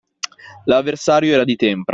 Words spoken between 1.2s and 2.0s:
era di tempra.